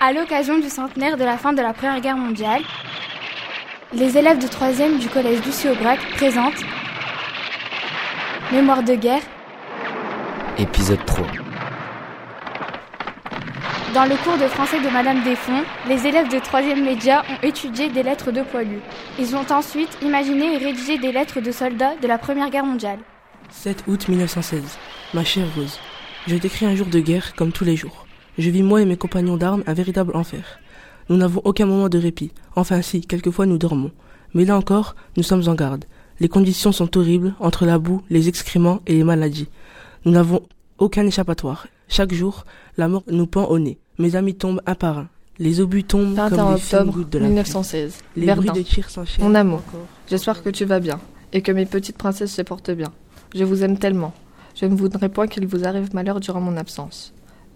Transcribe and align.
À 0.00 0.12
l'occasion 0.12 0.60
du 0.60 0.68
centenaire 0.68 1.16
de 1.16 1.24
la 1.24 1.36
fin 1.36 1.52
de 1.52 1.60
la 1.60 1.72
Première 1.72 2.00
Guerre 2.00 2.16
mondiale, 2.16 2.62
les 3.92 4.16
élèves 4.16 4.38
de 4.38 4.46
3e 4.46 4.96
du 5.00 5.08
collège 5.08 5.44
Lucie 5.44 5.68
Aubrac 5.68 5.98
présentent 6.12 6.62
Mémoire 8.52 8.84
de 8.84 8.94
guerre, 8.94 9.22
Épisode 10.56 11.04
3. 11.04 11.26
Dans 13.92 14.04
le 14.04 14.14
cours 14.22 14.38
de 14.38 14.46
français 14.46 14.78
de 14.78 14.88
Madame 14.88 15.24
Desfonds, 15.24 15.64
les 15.88 16.06
élèves 16.06 16.28
de 16.28 16.36
3e 16.36 16.80
média 16.80 17.24
ont 17.28 17.44
étudié 17.44 17.88
des 17.88 18.04
lettres 18.04 18.30
de 18.30 18.42
poilus. 18.42 18.80
Ils 19.18 19.34
ont 19.34 19.46
ensuite 19.50 19.98
imaginé 20.00 20.54
et 20.54 20.58
rédigé 20.58 20.98
des 20.98 21.10
lettres 21.10 21.40
de 21.40 21.50
soldats 21.50 21.96
de 22.00 22.06
la 22.06 22.18
Première 22.18 22.50
Guerre 22.50 22.64
mondiale. 22.64 23.00
7 23.50 23.82
août 23.88 24.06
1916. 24.06 24.78
Ma 25.12 25.24
chère 25.24 25.52
Rose, 25.56 25.80
je 26.28 26.36
décris 26.36 26.66
un 26.66 26.76
jour 26.76 26.86
de 26.86 27.00
guerre 27.00 27.34
comme 27.34 27.50
tous 27.50 27.64
les 27.64 27.74
jours. 27.74 28.07
Je 28.38 28.50
vis 28.50 28.62
moi 28.62 28.80
et 28.80 28.84
mes 28.84 28.96
compagnons 28.96 29.36
d'armes 29.36 29.64
un 29.66 29.74
véritable 29.74 30.16
enfer. 30.16 30.60
Nous 31.08 31.16
n'avons 31.16 31.40
aucun 31.44 31.66
moment 31.66 31.88
de 31.88 31.98
répit. 31.98 32.30
Enfin 32.54 32.82
si, 32.82 33.00
quelquefois 33.00 33.46
nous 33.46 33.58
dormons. 33.58 33.90
Mais 34.32 34.44
là 34.44 34.56
encore, 34.56 34.94
nous 35.16 35.22
sommes 35.24 35.48
en 35.48 35.54
garde. 35.54 35.84
Les 36.20 36.28
conditions 36.28 36.70
sont 36.70 36.96
horribles 36.96 37.34
entre 37.40 37.66
la 37.66 37.78
boue, 37.78 38.02
les 38.10 38.28
excréments 38.28 38.80
et 38.86 38.94
les 38.94 39.04
maladies. 39.04 39.48
Nous 40.04 40.12
n'avons 40.12 40.42
aucun 40.78 41.04
échappatoire. 41.06 41.66
Chaque 41.88 42.14
jour, 42.14 42.44
la 42.76 42.86
mort 42.88 43.02
nous 43.10 43.26
pend 43.26 43.46
au 43.46 43.58
nez. 43.58 43.78
Mes 43.98 44.14
amis 44.14 44.34
tombent 44.34 44.62
un 44.66 44.74
par 44.74 44.98
un. 44.98 45.08
Les 45.40 45.60
obus 45.60 45.84
tombent 45.84 46.14
21 46.14 46.28
comme 46.30 46.54
des 46.54 46.62
octobre 46.74 46.92
gouttes 46.92 47.10
de 47.10 47.18
la 47.18 47.24
pluie. 47.24 47.34
1916. 47.34 47.98
Les 48.16 48.26
Verdun. 48.26 48.42
bruits 48.42 48.62
de 48.62 48.68
tirs 48.68 48.90
s'enchaînent. 48.90 49.24
Mon 49.24 49.34
amour, 49.34 49.62
j'espère 50.08 50.42
que 50.42 50.50
tu 50.50 50.64
vas 50.64 50.80
bien 50.80 51.00
et 51.32 51.42
que 51.42 51.50
mes 51.52 51.66
petites 51.66 51.96
princesses 51.98 52.32
se 52.34 52.42
portent 52.42 52.70
bien. 52.70 52.92
Je 53.34 53.44
vous 53.44 53.64
aime 53.64 53.78
tellement. 53.78 54.12
Je 54.54 54.66
ne 54.66 54.74
voudrais 54.74 55.08
point 55.08 55.26
qu'il 55.26 55.46
vous 55.46 55.64
arrive 55.64 55.94
malheur 55.94 56.20
durant 56.20 56.40
mon 56.40 56.56
absence. 56.56 57.12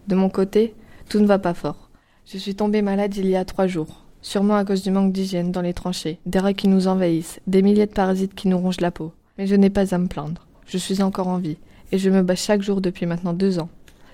De 0.08 0.14
mon 0.14 0.28
côté, 0.28 0.74
tout 1.08 1.20
ne 1.20 1.26
va 1.26 1.38
pas 1.38 1.54
fort. 1.54 1.90
Je 2.26 2.38
suis 2.38 2.54
tombée 2.54 2.82
malade 2.82 3.16
il 3.16 3.26
y 3.26 3.36
a 3.36 3.44
trois 3.44 3.66
jours. 3.66 4.04
Sûrement 4.20 4.56
à 4.56 4.64
cause 4.64 4.82
du 4.82 4.90
manque 4.90 5.12
d'hygiène 5.12 5.50
dans 5.50 5.62
les 5.62 5.74
tranchées, 5.74 6.20
des 6.26 6.38
rats 6.38 6.54
qui 6.54 6.68
nous 6.68 6.86
envahissent, 6.86 7.40
des 7.46 7.62
milliers 7.62 7.86
de 7.86 7.92
parasites 7.92 8.34
qui 8.34 8.48
nous 8.48 8.58
rongent 8.58 8.80
la 8.80 8.92
peau. 8.92 9.12
Mais 9.36 9.46
je 9.46 9.56
n'ai 9.56 9.70
pas 9.70 9.94
à 9.94 9.98
me 9.98 10.06
plaindre. 10.06 10.46
Je 10.66 10.78
suis 10.78 11.02
encore 11.02 11.28
en 11.28 11.38
vie 11.38 11.58
et 11.90 11.98
je 11.98 12.08
me 12.08 12.22
bats 12.22 12.34
chaque 12.34 12.62
jour 12.62 12.80
depuis 12.80 13.06
maintenant 13.06 13.32
deux 13.32 13.58
ans. 13.58 13.68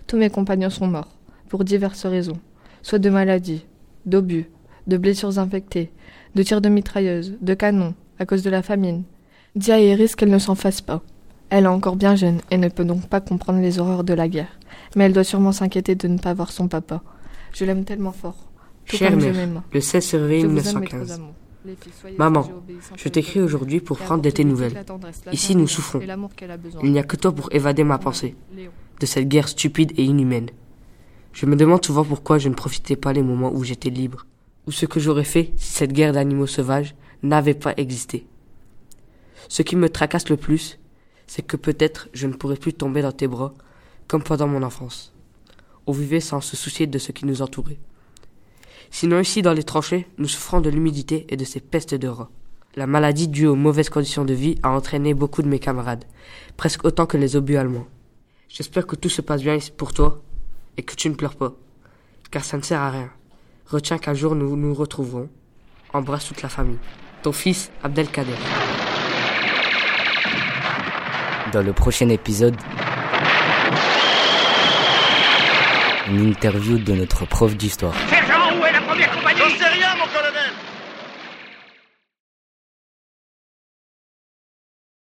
Tous 0.06 0.16
mes 0.16 0.30
compagnons 0.30 0.70
sont 0.70 0.86
morts, 0.86 1.14
pour 1.48 1.64
diverses 1.64 2.06
raisons. 2.06 2.38
Soit 2.82 2.98
de 2.98 3.10
maladies, 3.10 3.66
d'obus, 4.06 4.50
de 4.86 4.96
blessures 4.96 5.38
infectées, 5.38 5.92
de 6.34 6.42
tirs 6.42 6.60
de 6.60 6.68
mitrailleuses, 6.68 7.36
de 7.41 7.54
canons, 7.54 7.94
à 8.18 8.26
cause 8.26 8.42
de 8.42 8.50
la 8.50 8.62
famine. 8.62 9.04
À 9.68 9.78
Iris 9.78 10.16
qu'elle 10.16 10.30
ne 10.30 10.38
s'en 10.38 10.54
fasse 10.54 10.80
pas. 10.80 11.02
Elle 11.50 11.64
est 11.64 11.68
encore 11.68 11.96
bien 11.96 12.14
jeune 12.14 12.41
et 12.50 12.58
ne 12.58 12.68
peut 12.68 12.84
donc 12.84 13.06
pas 13.08 13.20
comprendre 13.20 13.60
les 13.60 13.78
horreurs 13.78 14.04
de 14.04 14.14
la 14.14 14.28
guerre. 14.28 14.57
Mais 14.96 15.04
elle 15.04 15.12
doit 15.12 15.24
sûrement 15.24 15.52
s'inquiéter 15.52 15.94
de 15.94 16.08
ne 16.08 16.18
pas 16.18 16.34
voir 16.34 16.52
son 16.52 16.68
papa. 16.68 17.02
Je 17.52 17.64
l'aime 17.64 17.84
tellement 17.84 18.12
fort. 18.12 18.48
Tout 18.86 18.96
Chère 18.96 19.10
comme 19.10 19.20
mère, 19.20 19.62
le 19.72 19.80
16 19.80 20.06
février 20.06 20.40
Je 20.40 20.46
vous 20.46 20.52
aime, 20.52 20.54
mes 20.56 20.62
1915. 20.62 21.06
trois 21.06 21.14
amours. 21.14 21.34
Les 21.64 21.74
filles, 21.74 21.92
soyez 22.00 22.16
Maman, 22.16 22.48
je 22.96 23.08
t'écris 23.08 23.40
aujourd'hui 23.40 23.80
pour 23.80 23.98
prendre 23.98 24.22
de 24.22 24.30
tes 24.30 24.44
nouvelles. 24.44 24.84
Ici, 25.32 25.56
nous 25.56 25.66
souffrons. 25.66 26.00
Il 26.82 26.92
n'y 26.92 26.98
a 26.98 27.02
que 27.02 27.16
toi 27.16 27.32
pour 27.32 27.52
évader 27.52 27.84
ma 27.84 27.98
pensée 27.98 28.36
de 29.00 29.06
cette 29.06 29.28
guerre 29.28 29.48
stupide 29.48 29.92
et 29.96 30.04
inhumaine. 30.04 30.50
Je 31.32 31.46
me 31.46 31.56
demande 31.56 31.84
souvent 31.84 32.04
pourquoi 32.04 32.38
je 32.38 32.48
ne 32.48 32.54
profitais 32.54 32.96
pas 32.96 33.12
les 33.12 33.22
moments 33.22 33.52
où 33.52 33.64
j'étais 33.64 33.90
libre, 33.90 34.26
ou 34.66 34.72
ce 34.72 34.86
que 34.86 34.98
j'aurais 35.00 35.24
fait 35.24 35.52
si 35.56 35.72
cette 35.72 35.92
guerre 35.92 36.12
d'animaux 36.12 36.46
sauvages 36.46 36.94
n'avait 37.22 37.54
pas 37.54 37.74
existé. 37.76 38.26
Ce 39.48 39.62
qui 39.62 39.76
me 39.76 39.88
tracasse 39.88 40.28
le 40.30 40.36
plus, 40.36 40.78
c'est 41.26 41.46
que 41.46 41.56
peut-être 41.56 42.08
je 42.12 42.26
ne 42.26 42.32
pourrais 42.32 42.56
plus 42.56 42.72
tomber 42.72 43.02
dans 43.02 43.12
tes 43.12 43.28
bras 43.28 43.52
comme 44.08 44.22
pendant 44.22 44.48
mon 44.48 44.62
enfance. 44.62 45.12
On 45.86 45.92
vivait 45.92 46.20
sans 46.20 46.40
se 46.40 46.56
soucier 46.56 46.86
de 46.86 46.98
ce 46.98 47.12
qui 47.12 47.26
nous 47.26 47.42
entourait. 47.42 47.78
Sinon 48.90 49.20
ici 49.20 49.42
dans 49.42 49.52
les 49.52 49.62
tranchées, 49.62 50.08
nous 50.16 50.28
souffrons 50.28 50.60
de 50.60 50.70
l'humidité 50.70 51.26
et 51.28 51.36
de 51.36 51.44
ces 51.44 51.60
pestes 51.60 51.94
de 51.94 52.08
rats. 52.08 52.30
La 52.74 52.86
maladie 52.86 53.28
due 53.28 53.47
aux 53.47 53.54
mauvaises 53.54 53.91
conditions 53.91 54.24
de 54.24 54.34
vie 54.34 54.58
a 54.62 54.70
entraîné 54.70 55.14
beaucoup 55.14 55.42
de 55.42 55.48
mes 55.48 55.58
camarades, 55.58 56.04
presque 56.56 56.84
autant 56.84 57.06
que 57.06 57.16
les 57.16 57.36
obus 57.36 57.56
allemands. 57.56 57.86
J'espère 58.48 58.86
que 58.86 58.97
tout 58.97 59.08
se 59.08 59.20
passe 59.20 59.42
bien 59.42 59.58
pour 59.76 59.92
toi 59.92 60.22
et 60.76 60.82
que 60.82 60.94
tu 60.94 61.08
ne 61.10 61.14
pleures 61.14 61.36
pas, 61.36 61.54
car 62.30 62.44
ça 62.44 62.56
ne 62.56 62.62
sert 62.62 62.80
à 62.80 62.91
rien. 62.91 63.10
Retiens 63.66 63.98
qu'un 63.98 64.14
jour 64.14 64.34
nous 64.34 64.56
nous 64.56 64.74
retrouverons. 64.74 65.28
Embrasse 65.92 66.26
toute 66.26 66.42
la 66.42 66.48
famille. 66.48 66.78
Ton 67.22 67.32
fils 67.32 67.70
Abdelkader. 67.82 68.32
Dans 71.52 71.62
le 71.62 71.72
prochain 71.72 72.08
épisode, 72.10 72.56
une 76.10 76.30
interview 76.30 76.78
de 76.78 76.92
notre 76.94 77.26
prof 77.26 77.56
d'histoire. 77.56 77.94
Sergent, 78.08 78.58
où 78.60 78.64
est 78.64 78.72
la 78.72 78.80
première 78.80 79.10
compagnie? 79.10 79.38
J'en 79.38 79.58
sais 79.58 79.69
rien, 79.69 79.88
mon 79.98 80.06
colonel 80.06 80.50